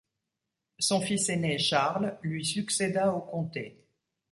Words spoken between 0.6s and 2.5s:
Son fils aîné, Charles, lui